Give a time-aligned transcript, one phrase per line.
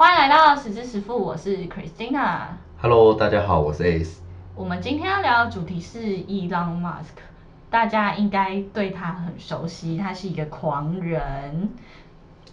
[0.00, 2.44] 欢迎来到十之十富，我是 Christina。
[2.80, 4.14] Hello，大家好，我是 Ace。
[4.54, 7.20] 我们今天要聊的主题是 Elon Musk，
[7.68, 11.68] 大家应该对他很熟悉，他是一个狂人。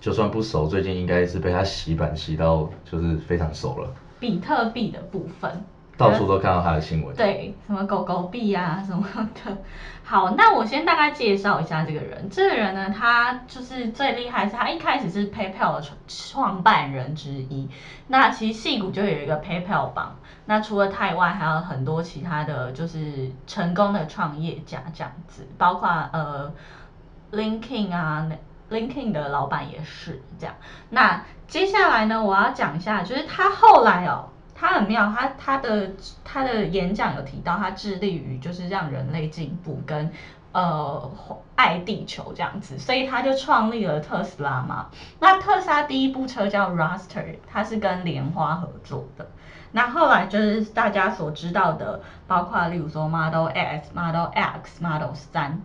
[0.02, 5.64] 就算不熟，最近应该是被他洗版洗到就是非常熟了，比特币的部分，
[5.98, 7.16] 到处都看到他的新闻。
[7.16, 9.58] 对，什么狗狗币啊什么的。
[10.04, 12.30] 好，那我先大概介绍一下这个人。
[12.30, 17.68] 这个人呢，他就是最厉害，是他一开始是 PayPal 的创创办人之一。
[18.08, 20.16] 那其实戏骨就有一个 PayPal 榜。
[20.46, 26.54] 那除了他以外，还有很多其他的就是成功的创业家这样子，包括呃
[27.34, 28.30] LinkedIn 啊
[28.70, 30.56] ，LinkedIn 的老板也是这样。
[30.90, 34.30] 那接下来呢，我要讲一下，就是他后来哦。
[34.60, 35.92] 他很妙，他他的
[36.24, 40.12] 他的演讲有提到，他致力于就是让人类进步跟
[40.52, 41.12] 呃
[41.56, 44.88] 爱地球这样子，所以他就创立了特斯拉嘛。
[45.20, 49.28] 那特斯拉第一部车叫 Roster，它是跟莲花合作的。
[49.74, 55.62] 那后来就是大家所知道的，包括例如说 Model S、Model X、Model 三。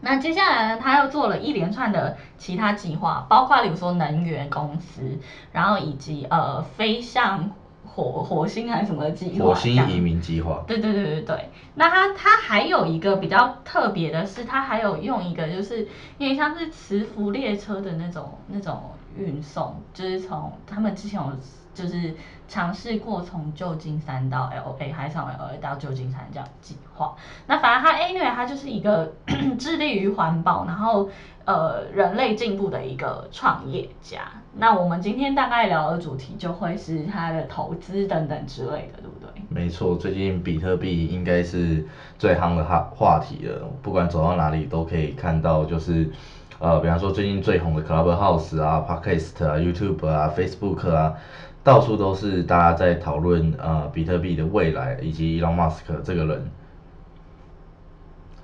[0.00, 5.20] 那接下来呢，他又做了一连串的其他计划，包括例如说能源公司，
[5.52, 7.52] 然后以及呃飞向。
[7.98, 9.46] 火火星还是什么计划？
[9.46, 10.62] 火星移民计划。
[10.68, 11.48] 对对对对对。
[11.74, 15.80] 那它它还有一个比较特别的是，它还有用一个就是
[16.18, 18.80] 有点像是磁浮列车的那种那种
[19.16, 21.32] 运送，就是从他们之前有
[21.74, 22.14] 就是
[22.46, 27.16] 尝试过从旧金山到 L A，还是从 L A 到旧金山这样计划。
[27.48, 29.12] 那反正它 anyway 它就是一个
[29.58, 31.10] 致力于环保，然后
[31.44, 34.20] 呃人类进步的一个创业家。
[34.60, 39.28] 那我们今天大概聊的主题就会是他的投资等等之类的，对不对？
[39.48, 41.84] 没错，最近比特币应该是
[42.18, 46.10] 最夯的话话题了，不管走到哪里都可以看到，就是
[46.58, 51.14] 呃，比方说最近最红的 Clubhouse 啊、Podcast 啊、YouTube 啊、Facebook 啊，
[51.62, 56.50] 到处都是大家在讨论呃比特币的未来以及 Elon Musk 这个人。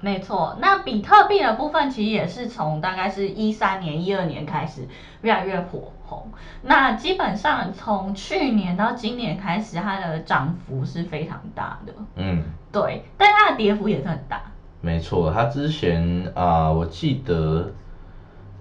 [0.05, 4.87] 没错，那比特币的部分其实也是从大概是一三年、一二年开始
[5.23, 6.31] 越来越火红。
[6.61, 11.95] 那基本上从去年到今年开始，它的涨幅是非常大的。
[12.17, 14.43] 嗯，对，但它的跌幅也是很大。
[14.83, 17.73] 没错，它之前啊、我记得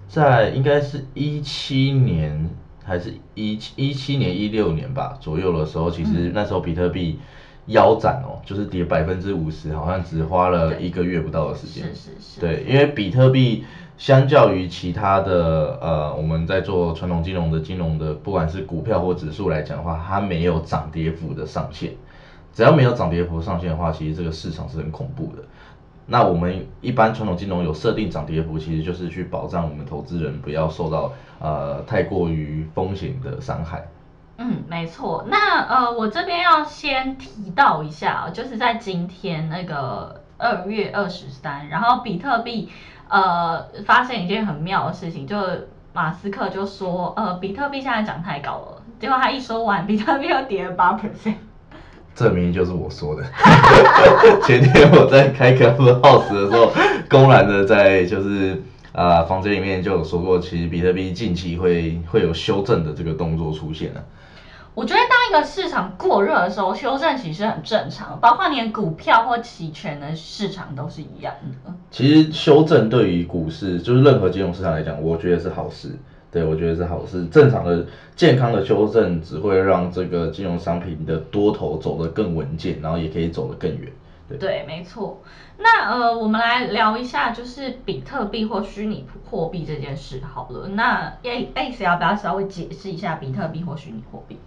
[0.08, 2.48] 在应该是一七年
[2.82, 7.18] 还是一一七年、一六年吧左右的时候，其实那时候比特币
[7.66, 11.84] 腰斩哦，就是跌百分之五十，好像只花了一个月不到的时间。
[11.88, 12.40] 是是是。
[12.40, 13.64] 对，因为比特币
[13.96, 21.92] 相较于其他的呃，我们在做传统金融的金融的，不管是股票或指数来讲的话，它没有涨跌幅的上限。
[22.52, 25.42] 只要没有涨跌幅上限的话，其实这个市场是很恐怖的。
[26.06, 33.88] 那我们一般传统金融有设定涨跌幅，其实就是去保障我们投资人不要受到呃太过于风险的伤害。
[34.36, 35.24] 嗯，没错。
[35.28, 42.68] 那呃，我这边要先提到一下，就是在今天那个二月二十三，然后比特币
[43.08, 45.36] 呃发生一件很妙的事情，就
[45.92, 51.34] 马斯克就说呃比特币现在涨太高了，结果他一说完，比特币又跌了八 percent。
[52.16, 53.24] 这明明就是我说的。
[54.46, 56.72] 前天我在开 Clubhouse 的时候，
[57.08, 58.62] 公然的在就是
[58.92, 64.04] 啊、房间里面就有说过，其实比特币近期会会有修正的这个动作出现了。
[64.74, 71.32] 我觉得当一个市场过热的时候，修正其实很正常，包括连股票或期权的市场都是一样
[71.64, 71.72] 的。
[71.92, 75.96] 其实修正对于股市，就是任何金融市场来讲，我觉得是好事。
[76.32, 77.24] 对，我觉得是好事。
[77.26, 77.86] 正常的、
[78.16, 83.92] 健康的修正只会让这个金融商品的多头走得更稳健，然后也可以走得更远。
[84.28, 85.22] 对，对，没错。
[85.58, 90.68] 那呃，我们来聊一下，就是比特币或虚拟货币这件事好了。
[90.68, 94.38] 那 A A 谁要不要稍微解释一下比特币或虚拟货币？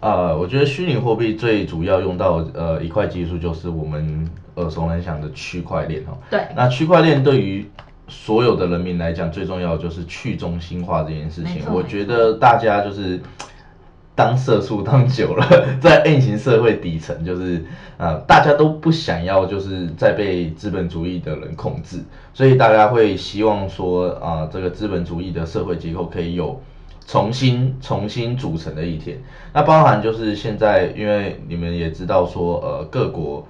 [0.00, 6.16] 呃，我觉得虚拟货币最主要用到呃一块技术就是我们耳熟能详的区块链哈。
[6.30, 7.70] 对，那区块链对于
[8.08, 11.62] 所有的人民来讲，最重要的就是去中心化这件事情。
[11.70, 13.20] 我觉得大家就是
[14.24, 15.46] 当社畜当久了，
[15.80, 17.64] 在 N 型社会底层，就是
[17.96, 26.60] 呃大家都不想要就是再被资本主义的人控制，所以大家会希望说啊、这个资本主义的社会结构可以有。
[27.06, 29.18] 重新重新组成的一天，
[29.52, 33.44] 那包含就是现在，因为你们也知道说，呃，各国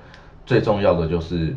[0.46, 1.54] 最重要的就是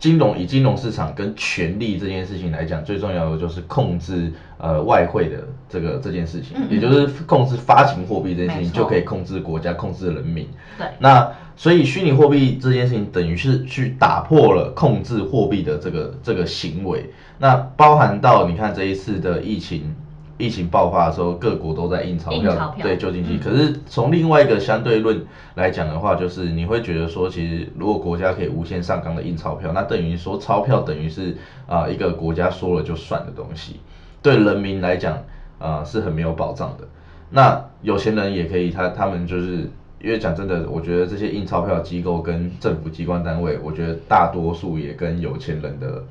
[0.00, 10.48] 金融，以金融市场跟权力这件事情来讲，最重要的就是控制呃外汇的这个这件事情，嗯嗯也就是控制发行货币这件事情，就可以控制国家、控制人民。
[10.78, 19.94] 对，那所以虚拟货币这件事情等于是去打破了控制货币的这个这个行为，那包含到你看这一次的疫情
[20.40, 23.34] 疫情爆发的时候，各国都在印钞票，对救经济。
[23.34, 33.80] 嗯可是从另外一个相对论来讲的话，就是你会觉得说，其实如果国家可以无限上纲的印钞票，那等于说钞票等于是啊、一个国家说了就算的东西，
[34.22, 35.18] 对人民来讲
[35.58, 36.88] 啊、是很没有保障的。
[37.30, 39.70] 那有钱人也可以，他他们就是
[40.02, 46.02] 因为讲真的，我觉得这些印钞票的机构跟政府机关单位，我觉得大多数也跟有钱人的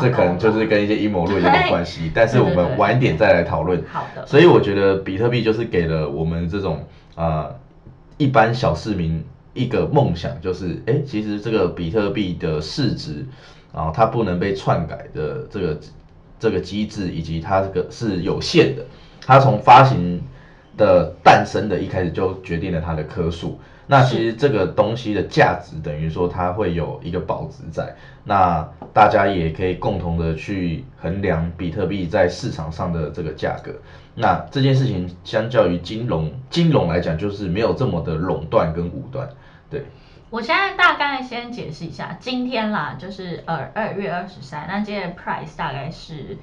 [0.00, 3.82] 这可能就是跟一些阴谋论有点关系，但是我们晚一点再来讨论。
[3.92, 7.54] 好的，所以我觉得比特币就是给了我们这种啊、呃
[8.16, 9.24] 一般小市民
[9.54, 13.26] 一个梦想，就是哎，诶其实这个比特币的市值
[13.72, 15.80] 啊、它不能被篡改的这个
[16.38, 18.86] 这个机制，以及它这个是有限的，
[19.26, 20.22] 它从发行
[20.76, 23.58] 的诞生的一开始就决定了它的颗数。
[23.86, 27.94] 那其实这个东西的价值等于说它会有一个保值在，
[28.24, 33.72] 那大家也可以共同的去衡量比特币在市场上的这个价格。
[34.14, 39.28] 那这件事情相较于金融金融来讲，就是没有这么的垄断跟武断，
[39.68, 39.84] 对。
[40.30, 46.38] 我现在大概先解释一下，今天啦，就是呃二月二十三，那今天的 price 大概是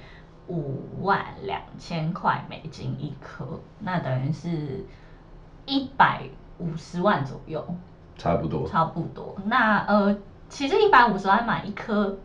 [0.48, 4.86] 五万两千块美金一颗，那等于是
[5.66, 6.24] 一百
[6.58, 7.66] 五十万左右，
[8.18, 8.68] 差不多。
[8.68, 9.38] 差不多。
[9.46, 10.18] 那呃，
[10.50, 12.18] 其实一百五十万买一颗，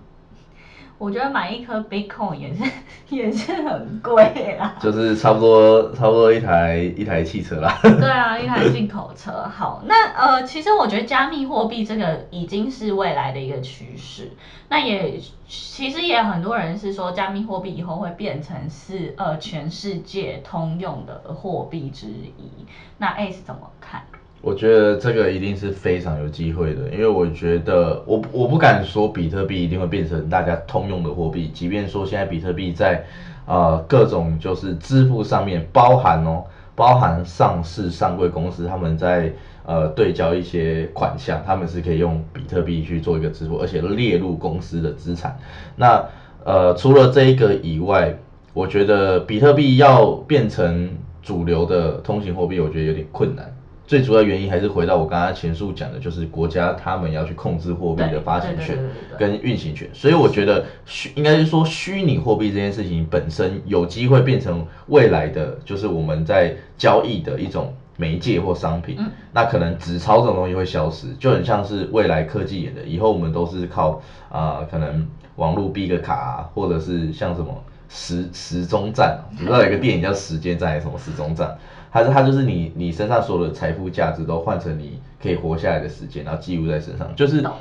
[0.99, 2.63] 我觉得买一颗 Bitcoin 也是
[3.15, 4.77] 也是很贵啦。
[4.81, 7.79] 就是差不多差不多一台一台汽车啦。
[7.83, 9.31] 对啊，一台进口车。
[9.45, 14.33] 好，那呃，其实我觉得加密货币这个已经是未来的一个趋势。
[14.69, 22.67] 那也其实也很多人是说，加密货币以后会变成是呃全世界通用的货币之一。
[22.99, 24.03] 那 Ace 怎么看？
[24.47, 33.05] 我觉得这个一定是非常有机会的，因为我觉得我我不敢说比特币一定会变成大家通用的货币，即便说现在比特币在
[33.45, 36.45] 呃各种就是支付上面包含哦，
[36.77, 39.33] 包含上市上柜公司他们在
[39.65, 45.37] 呃对交一些款项，他们是可以用比特币去做一个支付，而且列入公司的资产。
[45.75, 46.09] 那
[46.45, 48.15] 呃除了这一个以外，
[48.55, 50.89] 我觉得比特币要变成
[51.21, 53.53] 主流的通行货币，我觉得有点困难。
[53.87, 58.77] 最主要原因还是回到我刚刚前述讲的，就是国家他们要去控制货币的发行权
[59.19, 68.97] 跟运行权，所以我觉得虚应该是说虚拟货币这件事情本身有机会变成未来的，就是我们在交易的一种媒介或商品。
[68.99, 75.07] 嗯那可能纸钞这种东西会消失，就很像是未来科技演的，以后我们都是靠啊、可能
[75.37, 81.57] 网络逼个卡、啊，或者是像什么时时钟站、啊，你知道有一个电影叫《时间站》还是什么时钟站？
[81.97, 87.55] 它是它就是你你身上所有的财富价值都换成你可以活下来的时间，然后记录在身上，就是懂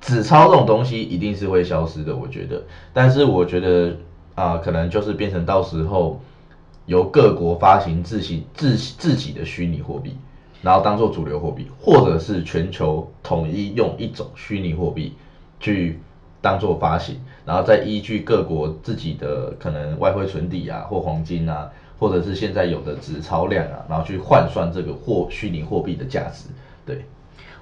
[0.00, 2.60] 纸钞这种东西一定是会消失的，我觉得。
[2.92, 3.96] 但是我觉得
[4.34, 6.20] 啊、可能就是变成到时候
[6.86, 10.16] 由各国发行自行自自己的虚拟货币，
[10.62, 15.14] 然后当做主流货币，或者是全球统一用一种虚拟货币
[15.60, 16.00] 去
[16.40, 26.48] 当做发行，然后再依据各国自己的可能外汇存底啊或黄金啊，或者是现在有的纸钞量啊，然后去换算这个货虚拟货币的价值。
[26.84, 27.04] 对，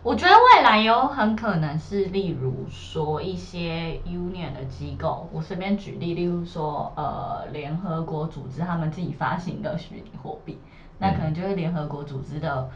[0.03, 10.59] 我觉得未来有很可能是，例如说一些 union 的机构，我随便举例，例如说呃联合国组织他们自己发行的虚拟货币，
[10.99, 12.69] 那可能就是联合国组织的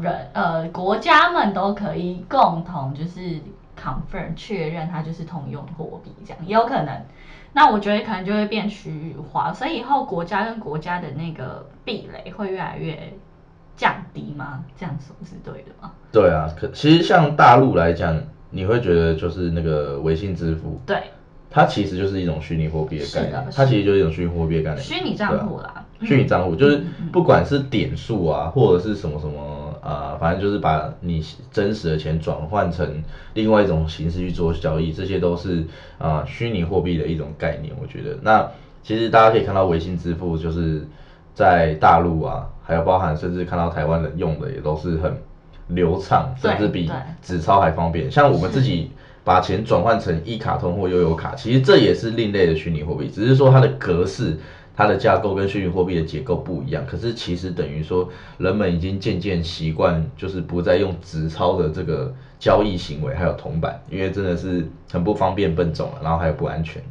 [0.00, 3.40] 人呃国家们都可以共同就是
[3.78, 7.00] confirm 确认它就是通用货币，这样也有可能。
[7.56, 13.14] 那我觉得可能就会变区域化，所以以后国家跟国家的那个壁垒会越来越
[13.74, 14.62] 降低吗？
[14.78, 15.90] 这样说是对的吗？
[16.12, 21.04] 对啊，可其实像大陆来讲，你会觉得就是那个微信支付，对，
[21.48, 24.82] 它其实就是一种虚拟货币的概念，它其实就是一种虚拟货币的概念。
[24.82, 25.72] 虚拟账户啦。
[25.76, 35.64] 嗯虚拟账户就是不管是点数啊，或者是什么什么啊、反正就是把你真实的钱转换成另外一种形式去做交易，这些都是
[35.98, 37.72] 啊、虚拟货币的一种概念。
[37.80, 38.50] 我觉得，那
[38.82, 40.84] 其实大家可以看到微信支付就是
[41.34, 45.16] 在大陆啊，还有包含甚至看到台湾人用的也都是很
[45.68, 46.90] 流畅，甚至比
[47.22, 48.10] 纸钞还方便。
[48.10, 48.90] 像我们自己
[49.22, 54.36] 把钱转换成一卡通或悠游卡，其实这也是另类的虚拟货币，只是说它的格式。
[54.76, 66.82] 它的架构跟虚拟货币的结构不一样，可是其实等于说，人们已经渐渐习惯，就是不再用纸钞的这个交易行为，还有铜板，因为真的是很不方便、笨重了，然后还有不安全。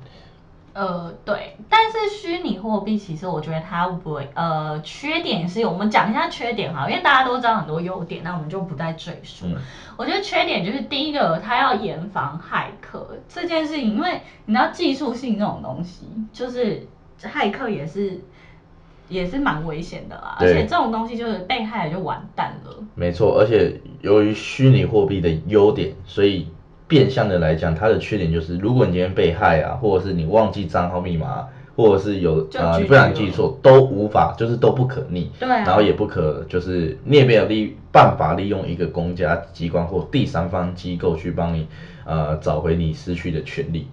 [0.74, 9.46] 呃，对，但是虚拟货币其实我觉得它不会，呃，缺点是有，我们讲一下缺点哈，因为大家都知道很多优点，那我们就不再赘述。
[9.46, 9.56] 嗯
[9.98, 16.86] 我觉得缺点就是第一个，它要严防骇客这件事情，因为你知道技术性这种东西，就是
[17.22, 18.20] 骇客也是
[19.10, 20.38] 也是蛮危险的啦。
[20.40, 22.84] 而对且这种东西就是被害了就完蛋了。
[22.96, 26.48] 没错，而且由于虚拟货币的优点，所以
[26.88, 35.32] 变相的来讲，它的缺点就是，如果你今天被害啊，或者是你忘记账号密码，或者是有就呃 GG 你不小心记错，都无法，就是都不可逆。
[35.40, 41.68] 对啊然后也不可，就是你也没有利办法利用一个公家机关或第三方机构去帮你
[42.06, 43.88] 呃找回你失去的权利。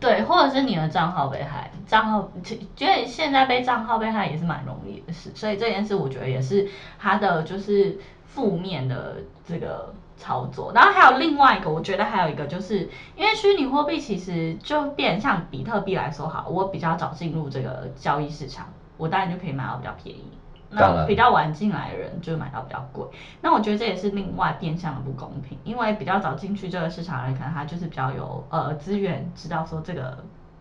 [0.00, 6.68] 对，或者是你的账号被害，账号其觉得现在被账号被害也是蛮容易的事，所以这件事我觉得也是
[6.98, 9.16] 它的就是负面的
[9.46, 10.72] 这个操作。
[10.74, 20.26] 然后还有另外一个，我觉得还有一个就是因为虚拟货币其实就变像比特币来说好，我比较早进入这个交易市场，我当然就可以买到比较便宜。
[20.70, 23.04] 那比较晚进来的人就买到比较贵，
[23.40, 30.18] 那我觉得这也是另外变相的不公平，因为比较早进去这个市场的人，可能他就是比较有呃资源，知道说这个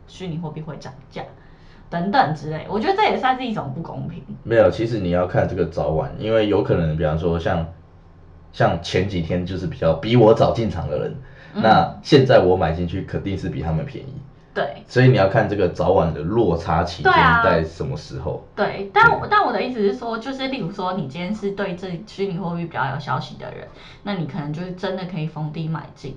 [0.08, 1.24] 虚拟货币会涨价
[1.90, 4.24] 等等之类，我觉得这也算是一种不公平。
[4.44, 7.66] 没有，其实你要看这个早晚，因为有可能，比方说像
[8.52, 11.16] 像前几天就是比较比我早进场的人，
[11.56, 11.62] 嗯。
[11.62, 14.14] 那现在我买进去肯定是比他们便宜，
[14.56, 17.12] 对所以你要看这个早晚的落差期间
[17.44, 18.48] 在什么时候。
[18.56, 23.68] 对，但我但我的意思是说，就是例如说你今天是对这虚拟货币比较有消息的人，
[24.04, 26.16] 那你可能就是真的可以逢低买进。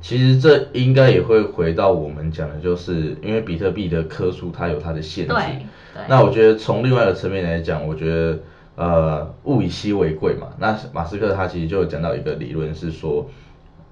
[0.00, 5.34] 其实这应该也会回到我们讲的，就是因为比特币的颗数它有它的限制。
[5.34, 8.38] 对对，那我觉得从另外一个层面来讲，我觉得
[8.76, 10.46] 呃物以稀为贵嘛。
[10.56, 13.26] 那马斯克他其实就有讲到一个理论是说，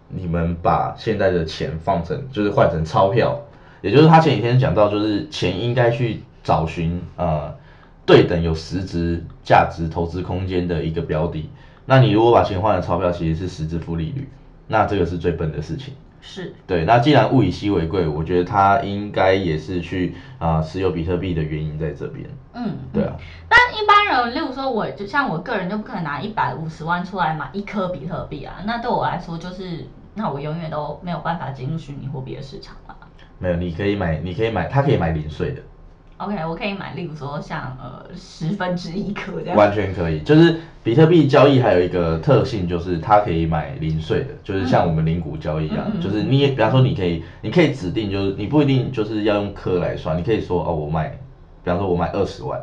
[0.09, 3.39] 你们把现在的钱放成就是换成钞票，
[3.81, 7.55] 也就是他前几天讲到，就是钱应该去找寻呃
[8.05, 11.51] 对等有实质价值投资空间的一个标的。
[11.87, 14.29] 那你如果把钱换成钞票，其实是实质负利率，
[14.67, 15.95] 那这个是最笨的事情。
[16.21, 22.29] 是对，那既然物以稀为贵，我觉得他应该也是去啊、持有比特币的原因在这边。
[22.53, 23.15] 嗯，对啊，
[23.49, 32.97] 但一般人，例如说我，就像我个人就不可能拿一百五十万出来买一颗比特币啊，那对我来说就是，那我永远都没有办法进入虚拟货币的市场了。
[33.39, 35.63] 没有，你可以买，你可以买，他可以买零碎的
[36.17, 39.57] ，OK，我可以买，例如说像呃十分之一颗这样。
[39.57, 40.21] 完全可以。
[40.23, 51.09] 就是比特币交易还有一个特性，就是它可以买零碎的，就是像我们零股交易一样，就是你也，比方说你可以，你可以指定，就是你不一定就是要用颗来算，你可以说哦，我买，
[51.63, 52.61] 比方说我买二十万，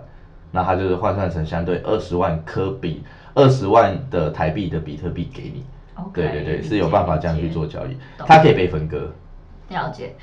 [0.51, 3.01] 那它就是换算成相对二十万颗比
[3.33, 5.63] 二十万的台币的比特币给你。
[5.95, 9.09] OK，对对对，是有解办法这样去做交易，懂它可以被分割。
[9.69, 10.13] 了解。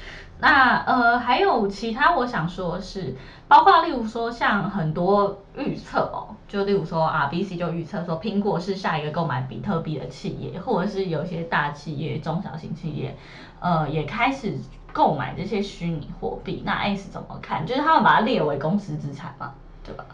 [0.42, 3.14] 那呃，还有其他我想说的是，
[3.46, 13.16] 包括例如说像很多预测哦，就例如说啊，B C 就预测说苹果是下一个购买比特币的企业，或者是有些大企业、中小型企业，
[13.60, 14.54] 呃，也开始
[14.92, 16.64] 购买这些虚拟货币。
[16.66, 17.64] 那 S 怎么看？
[17.64, 19.52] 就是他们把它列为公司资产嘛，
[19.84, 20.04] 对吧？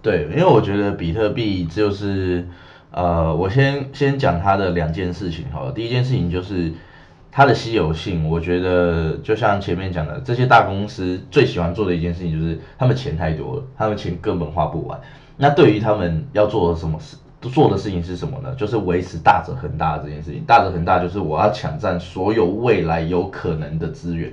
[0.00, 2.48] 对，因为我觉得比特币就是，
[2.90, 5.72] 呃，我先先讲它的两件事情好了。
[5.72, 6.72] 第一件事情就是
[7.36, 15.00] 它的稀有性，我觉得就像前面讲的，这些大公司最喜欢做的一件事情就是他们钱太多了，他们钱根本花不完。
[15.36, 17.16] 那对于他们要做的什么事？
[17.40, 18.54] 做的事情是什么呢？
[18.54, 20.44] 就是维持大者恒大的这件事情。
[20.46, 24.32] 大者恒大就是我要抢占所有未来有可能的资源。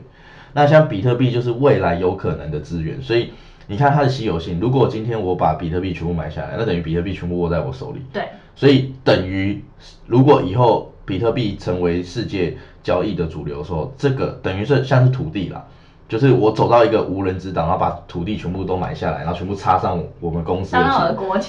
[0.54, 3.32] 那像比特币就是未来有可能的资源，所以
[3.66, 4.60] 你看它的稀有性。
[4.60, 8.02] 如果今天我把比特币全部买下来，那等于比特币全部握在我手里。
[8.14, 8.24] 对，
[8.56, 9.62] 所以等于
[10.06, 15.64] 如果以后比特币成为世界交易的主流的时候，这个等于是像是土地啦，
[16.10, 20.80] 就是我走到一个无人之岛，然后把土地全部都买下来，然后全部插上我们公司的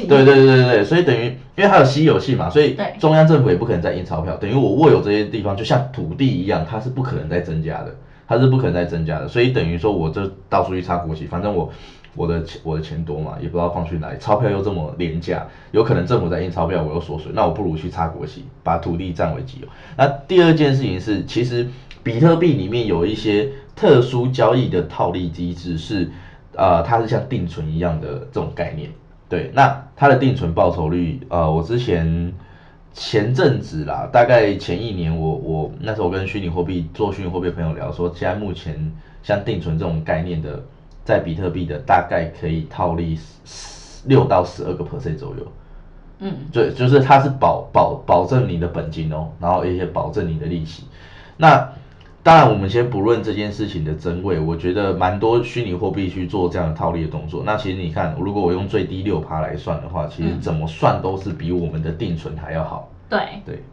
[0.09, 1.25] 对对对对，所以等于
[1.57, 7.95] 因为它有稀有性嘛，所以中央政府也不可能再印钞票，等于我握有这些地方就像土地一样，它是不可能再增加的，
[8.29, 11.71] 它是不可能再增加的，所以等于说我这到处去插国旗，反正我
[12.15, 19.69] 我的钱我的钱多嘛，也不知道放去哪里，钞票又这么廉价，有可能政府在印钞票我又缩水，那我不如去插国旗，把土地占为己有。
[19.97, 21.67] 那第二件事情是，其实
[22.03, 26.11] 比特币里面有一些特殊交易的套利机制是，
[26.55, 28.91] 呃，它是像定存一样的这种概念。
[29.29, 32.35] 对，那它的定存报酬率，呃，我之前
[32.93, 38.93] 前阵子啦，大概前一年我，我那时候跟虚拟货币做虚拟货币朋友聊说，现在目前
[39.23, 40.63] 像定存这种概念的，
[41.05, 43.19] 在比特币的大概可以套利
[44.07, 45.53] 六到十二个 percent 左右。
[46.19, 50.85] 嗯，对，就是它是保保保证你的本金哦，然后也且保证你的利息。
[51.37, 51.73] 那
[52.25, 57.43] 当然，我们先不论这件事情的真伪，我觉得蛮多虚拟货币去做这样的套利的动作。
[57.45, 62.89] 那其实你看，如果我用最低六趴来算的话，其实怎么算都是比我们的定存还要好。
[63.09, 63.43] 对。
[63.45, 63.65] 对，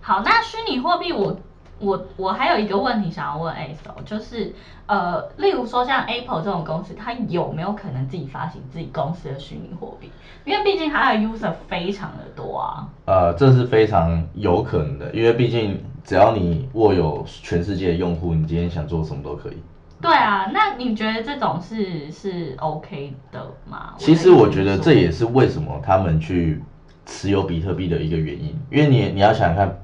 [0.00, 1.36] 好，那虚拟货币我
[1.78, 4.54] 我我还有一个问题想要问 A 手，就是
[4.86, 10.10] 呃，例如说像 Apple 这种公司，它有没有可能自己发行自己公司的虚拟货币？
[10.46, 12.88] 因为毕竟它的 user 非常的多啊。
[13.04, 19.62] 呃，这是非常有可能的，因为毕竟只要你握有全世界的用户，你今天想做什么都可以。
[20.00, 23.92] 对啊，那你觉得这种是是 OK 的吗？
[23.98, 26.62] 其实我觉得这也是为什么他们去
[27.04, 29.78] 持有比特币的一个原因，因为你你要想想看。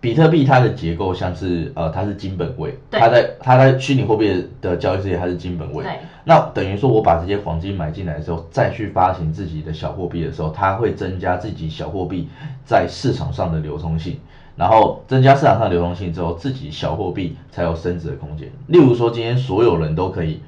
[0.00, 5.84] 比特币它的结构像是呃，它是金本位，它在它在虚拟货币的交易世界它是金本位，
[6.24, 12.28] 那等于说我把这些黄金买进来的时候，再去发行自己的小货币的时候，它会增加自己小货币
[12.64, 14.18] 在市场上的流通性，
[14.56, 18.48] 然后增加市场上流通性之后，自己小货币才有升值的空间。
[18.68, 20.40] 例如说今天所有人都可以，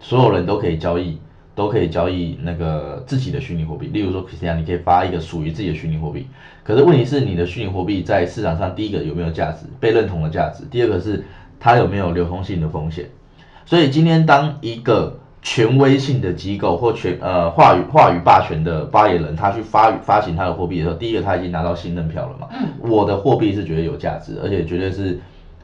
[0.00, 1.18] 所有人都可以交易。
[1.58, 6.24] 都可以交易那个自己的虚拟货币，例如说 Christian，你可以发一个属于自己的虚拟货币。
[6.62, 11.24] 可是问题是，你的虚拟货币在市场上，第一个有没有价值，被认同的价值；第二个是
[11.58, 13.06] 它有没有流通性的风险。
[13.66, 22.46] 所以今天当一个权威性的机构或权呃话语话语霸权的发言人，他去发发行他的货币的时候，第一个他已经拿到信任票了嘛？
[22.52, 22.68] 嗯。
[22.88, 25.18] 我的货币是绝对有价值，而且绝对是，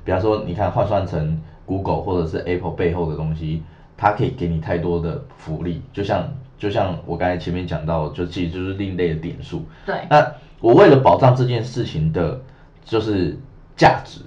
[0.04, 3.62] 比方说你看换算成 Google 或者是 Apple 背后的东西。
[3.96, 9.64] 它可以给你太多的福利，就像就像我刚才前面讲到，就其实就是另类的点数。
[9.86, 9.96] 对。
[10.10, 10.26] 那
[10.60, 12.40] 我为了保障这件事情的，
[12.84, 13.36] 就是
[13.76, 14.20] 价值，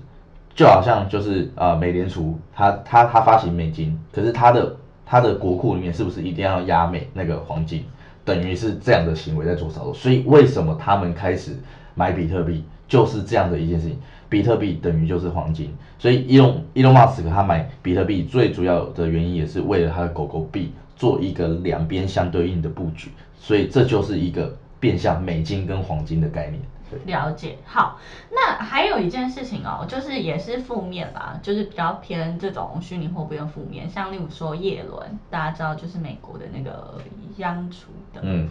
[0.53, 7.85] 就好像就是呃美联储它它它发行美金，可是它的它的国库里面是不是一定要压美那个黄金？
[8.23, 9.93] 等于是这样的行为在做操作。
[9.93, 11.55] 所以为什么他们开始
[11.95, 13.97] 买比特币，就是这样的一件事情。
[14.29, 26.61] 比特币等于就是黄金，所以伊隆伊隆马斯克他买比特币最主要的原因也是为了他的狗狗币做一个两边相对应的布局，所以这就是一个变相美金跟黄金的概念。
[27.05, 27.99] 了解，好，
[28.31, 37.01] 那还有一件事情哦，就是也是负面吧，就是比较偏这种虚拟货币的负面，像例如说叶伦，大家知道就是美国的那个
[37.37, 38.47] 央储的，嗯。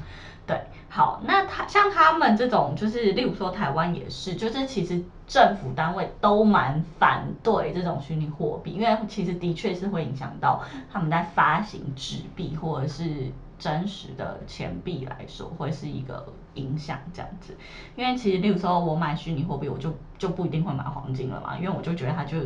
[0.46, 17.56] 对，好，那他像他们这种，就是例如说台湾也是，就是其实政府单位都蛮反对这种虚拟货币，因为其实的确是会影响到他们在发行纸币或者是真实的钱币来说，会是一个影响这样子。
[17.96, 22.38] 因为其实例如说我买虚拟货币，我就就不一定会买黄金了嘛，因为我就觉得它就。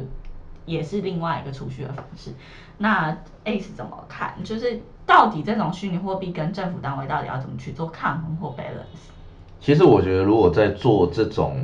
[0.70, 2.30] 也是另外一个储蓄的方式。
[2.78, 4.34] 那 A 是怎么看？
[4.42, 9.10] 就是到底这种虚拟货币跟政府单位到底要怎么去做抗衡或 balance？
[9.60, 11.56] 其实我觉得，如果在做这种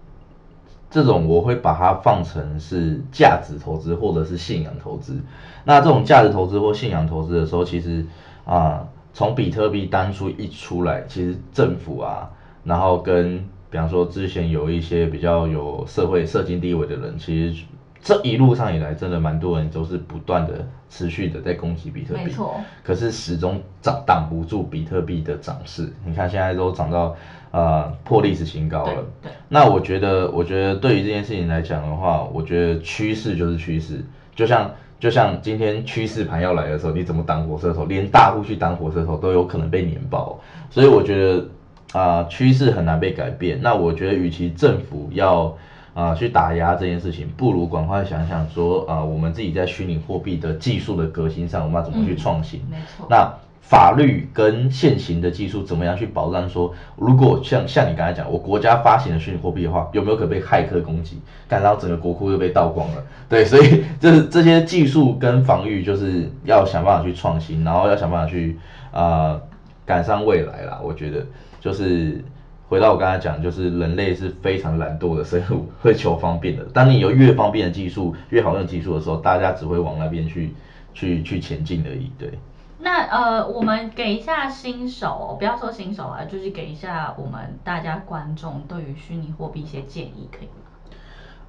[0.88, 5.20] 这种，我会把它放成是价值投资或者是信仰投资。
[5.64, 8.06] 那这种价值投资或信仰投资的时候，其实
[8.46, 12.30] 啊，从比特币当初一出来，其实政府啊，
[12.64, 17.64] 然后跟比方说之前有一些比较有社会社经地位的人，其实。
[18.02, 22.60] 这一路上以来，真的蛮多人都是不断的、持续的在攻击比特币，没错。
[22.84, 25.92] 可是始终挡挡不住比特币的涨势。
[26.04, 27.16] 你看现在都涨到
[27.50, 29.04] 呃破历史新高了。
[29.20, 29.32] 对。
[29.48, 34.04] 那我觉得，我觉得对于这件事情来讲的话，我觉得趋势就是趋势。
[34.36, 37.86] 就像就像今天趋势盘要来的时候，你怎么挡火车头？
[37.86, 40.38] 连大户去挡火车头都有可能被碾爆。
[40.70, 41.44] 所以我觉得
[41.92, 43.58] 啊，趋势很难被改变。
[43.60, 45.56] 那我觉得，与其政府要。
[45.96, 52.60] 啊，去打压这件事情，不如赶快想想说，啊，我们自己在虚拟货币的技术的革新上，我们要怎么去创新？
[52.70, 53.06] 没错。
[53.08, 53.32] 那
[53.62, 56.46] 法律跟现行的技术怎么样去保障？
[56.50, 61.18] 说，如果像像你刚才讲，我国家发行的虚拟货币的话，有没有可被骇客攻击？
[61.48, 63.02] 干到整个国库又被盗光了？
[63.26, 68.58] 对，所以这这些技术跟防御，就是要想办法去创新，然后要想办法去
[68.92, 69.40] 啊
[69.86, 70.78] 赶上未来啦。
[70.84, 71.24] 我觉得
[71.58, 72.22] 就是。
[72.68, 76.64] 回到我刚才讲，就是人类是非常懒惰的生物，会求方便的。
[76.74, 80.52] 当你有越方便的技术、越好用的技术的时候，大家只会往那边去、
[80.92, 82.10] 去、去前进而已。
[82.18, 82.38] 对。
[82.80, 90.96] 那呃，我们给一下新手，不要说新手啊，就是给一下我们大家观众对于虚拟货币一些建议，可以吗？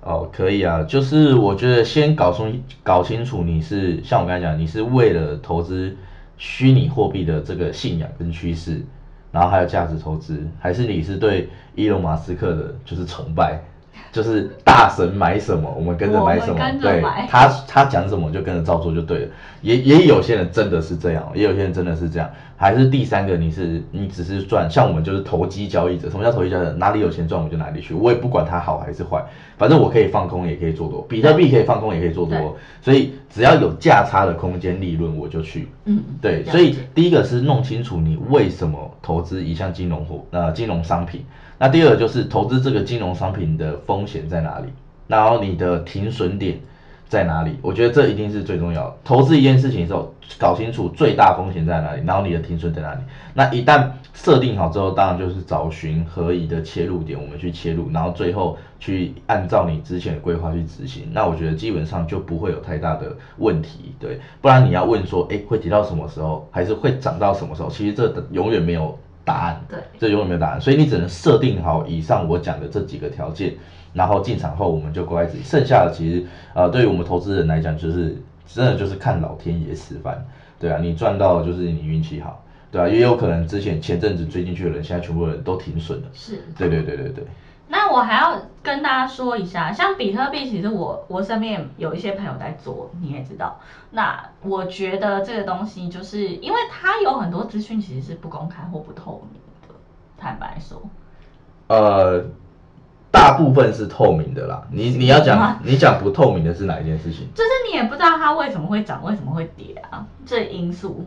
[0.02, 0.84] 哦，可以啊。
[0.84, 5.98] 就是我觉得先搞清搞清楚，你是像我刚才讲，你是为了投资
[6.38, 8.86] 虚拟货币的这个信仰跟趋势。
[9.38, 13.60] 然后还有价值投资，还是你是对伊隆马斯克的，就是崇拜，
[14.12, 19.28] 就是大神买什么，我们跟着买什么，对，他他讲什么就跟着照做就对了。
[19.62, 22.30] 也也有些人真的是这样，也有些人真的是这样。
[22.60, 26.10] 还是第三个，你是你只是赚，像我们就是投机交易者。
[26.10, 26.74] 什么叫投机交易者？
[26.74, 29.24] 哪里有钱赚我就哪里去，我也不管它好还是坏，
[29.58, 35.68] 反正我可以放空也可以做多，比特币可以放空也可以做多，所以只要有价差的空间利润我就去。
[35.86, 41.24] 嗯，对，所以第一个是弄清楚你为什么投资一项金融货呃金融商品，
[41.60, 44.66] 那第二个就是投资这个金融商品的风险在哪里。
[45.06, 46.60] 然后你的停损点
[47.08, 47.56] 在哪里？
[47.62, 48.96] 我觉得这一定是最重要的。
[49.04, 53.00] 投资一件事情的时候，搞清楚最大风险在哪里，然后你的停损在哪里。
[53.34, 61.08] 那一旦设定好之后，当然就是找寻合宜的切入点，我们去切入，然后最后去按照你之前的规划去执行。
[61.12, 64.20] 那我觉得基本上就不会有太大的问题，对。
[64.42, 67.70] 不然你要问说，哎，会跌到什么时候，还是会涨到什么时候？
[67.70, 70.60] 其实这永远没有答案，对，这永远没有答案。
[70.60, 73.54] 所以你只能设定好以上我讲的这几个条件。
[73.98, 80.24] 然后进场后我们就乖乖自己，剩下的其实呃对于我们投资人来讲，就是真的就是看老天爷吃饭，
[80.60, 87.26] 对啊，你赚到就是你运气好，对啊，也有可能之前前阵子追进去的人，现在全部人都停损了，是，对对对对对。
[87.70, 93.60] 那我还要跟大家说一下，像比特币，其实我我身边有一些朋友在做，你也知道。
[93.92, 99.76] 那我觉得这个东西，就是因为它有很多资讯其实是不公开或不透明的，
[100.18, 100.82] 坦白说。
[101.68, 102.24] 呃。
[103.18, 107.28] 大部分是透明的啦，你你要讲你讲不透明的是哪一件事情？
[107.34, 110.06] 就是你也不知道它为什么会涨，为什么会跌啊？
[110.26, 111.04] 这因素。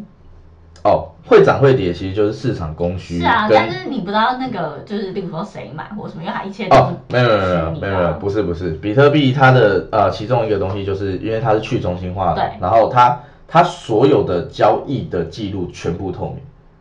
[0.83, 3.19] 哦，会涨会跌，其实就是市场供需。
[3.19, 6.83] 是啊，但是你不知道那个就是，比如说谁买或什么，因为它一切都是。
[6.83, 16.39] 哦，没有没有没有没有没有，不是不是，比特币它的呃其中一个东西就是因为它是去中心化的，然后它它所有的交易的记录全部透明，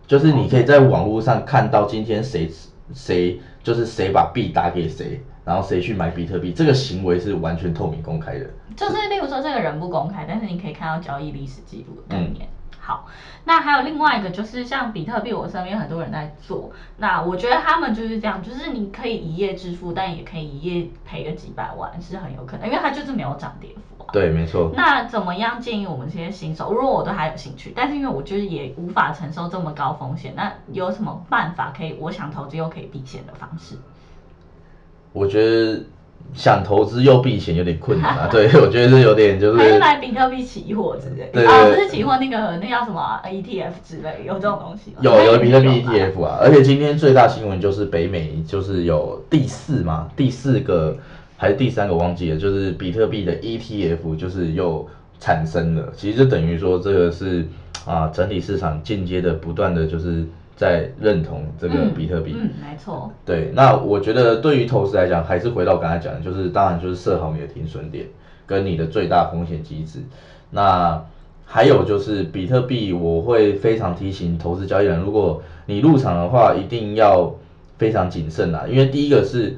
[0.08, 2.50] 就是你可以在网络上看到今天谁
[2.93, 3.39] 谁。
[3.62, 8.49] 就是谁把币打给谁，然后谁去买比特币，这个行为是完全透明公开的。
[8.75, 12.47] 就是例如说这个人不公开，但是你可以看到交易历史记录的概念。
[12.89, 13.06] 好，
[13.45, 24.04] 那还有另外一个就是像比特币，我身边很多人在做，那我觉得他们就是这样，就是你可以一夜致富，但也可以一夜赔个几百万，是很有可能，因为它就是没有涨跌幅。
[24.04, 24.71] 啊对，没错。
[24.75, 26.73] 那怎么样建议我们这些新手？
[26.73, 31.95] 如果我都还有兴趣，但是因为我就是也无法承受这么高风险，那有什么办法可以？
[31.99, 33.78] 我想投资又可以避险的方式？
[35.13, 35.84] 我觉得
[36.34, 38.28] 想投资又避险有点困难啊。
[38.32, 39.58] 对，我觉得是有点就是。
[39.58, 41.30] 还是买比特币期货之类。
[41.34, 44.98] 对啊，不是期货那个那叫什么 ETF 之类，有这种东西吗？
[45.02, 50.98] 有有比特币 ETF 啊，而且今天最大新闻就是北美就是有第四嘛，第四个。
[51.42, 54.86] 还是第三个忘记了，就是比特币的 ETF 就是又
[55.22, 57.48] 产生了，其实就等于说这个是
[57.86, 60.26] 啊整体市场间接的不断的就是
[60.60, 62.36] 在认同这个比特币。
[62.36, 63.10] 嗯，没错。
[63.26, 68.06] 对，那我觉得对于投资来讲，还是回到刚才讲的，就是当然就是设好你的停损点
[68.45, 70.00] 跟你的最大风险机制。
[70.52, 71.02] 那
[71.45, 77.34] 还有就是比特币，我会非常提醒投资交易人，如果你入场的话，一定要
[77.78, 79.56] 非常谨慎啦，因为第一个是。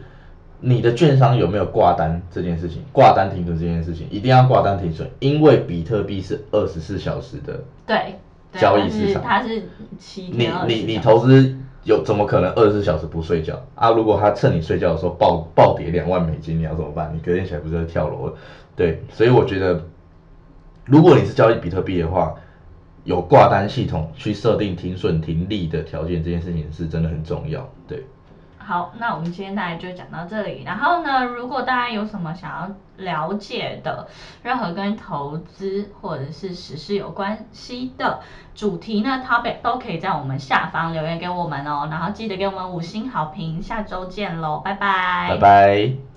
[0.64, 2.84] 你的券商有没有挂单这件事情？
[2.92, 8.14] 挂单停损这件事情一定要挂单停损，因为比特币是二十四小时的对
[8.60, 9.64] 交易市场，它是
[9.98, 13.92] 七天你你你投资有怎么可能二十四小时不睡觉啊？
[13.92, 17.12] 如果他趁你睡觉的时候暴暴跌两万美金，你要怎么办？
[17.14, 18.34] 你隔天起来不是跳楼了？
[18.76, 19.84] 对，所以我觉得，
[20.86, 22.36] 如果你是交易比特币的话，
[23.04, 27.68] 有挂单系统去设定停损停利的条件，这件事情是真的很重要。
[27.88, 28.06] 对。
[28.66, 30.64] 好，那我们今天大概就讲到这里。
[30.64, 34.08] 然后呢，如果大家有什么想要了解的，
[34.44, 38.22] 任何跟投资或者是时事有关系的
[38.54, 41.88] 主题呢，topic 都可以在我们下方留言给我们哦。
[41.90, 45.28] 然后记得给我们五星好评，下周见喽，拜拜。
[45.30, 46.11] 拜拜。